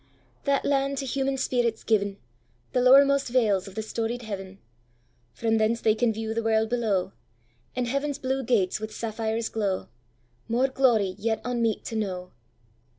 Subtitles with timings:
[0.45, 2.17] That land to human spirits given,
[2.73, 4.57] The lowermost vales of the storied heaven;
[5.31, 7.11] From thence they can view the world below,
[7.75, 9.89] And heaven's blue gates with sapphires glow,
[10.47, 12.31] More glory yet unmeet to know.